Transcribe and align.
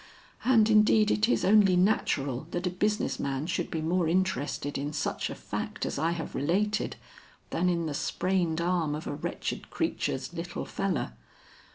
And 0.43 0.67
indeed 0.67 1.11
it 1.11 1.29
is 1.29 1.45
only 1.45 1.75
natural 1.75 2.47
that 2.49 2.65
a 2.65 2.71
business 2.71 3.19
man 3.19 3.45
should 3.45 3.69
be 3.69 3.83
more 3.83 4.07
interested 4.09 4.75
in 4.75 4.93
such 4.93 5.29
a 5.29 5.35
fact 5.35 5.85
as 5.85 5.99
I 5.99 6.09
have 6.09 6.33
related, 6.33 6.95
than 7.51 7.69
in 7.69 7.85
the 7.85 7.93
sprained 7.93 8.59
arm 8.59 8.95
of 8.95 9.05
a 9.05 9.13
wretched 9.13 9.69
creature's 9.69 10.33
'little 10.33 10.65
feller.'" 10.65 11.13